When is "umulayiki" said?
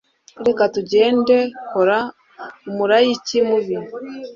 2.69-3.37